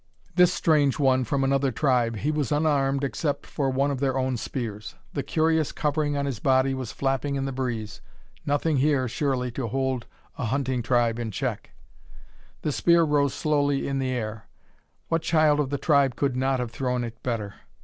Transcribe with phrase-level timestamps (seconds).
[0.33, 4.35] This strange one from another tribe he was unarmed except for one of their own
[4.35, 4.95] spears.
[5.13, 8.01] The curious covering on his body was flapping in the breeze.
[8.43, 10.07] Nothing here, surely, to hold
[10.39, 11.69] a hunting tribe in check.
[12.63, 14.47] The spear rose slowly in the air.
[15.09, 17.53] What child of the tribe could not have thrown it better!